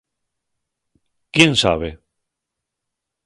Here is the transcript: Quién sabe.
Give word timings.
Quién 1.33 1.51
sabe. 1.63 1.89